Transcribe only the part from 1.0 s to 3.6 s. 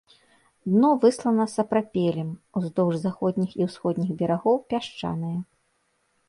выслана сапрапелем, уздоўж заходніх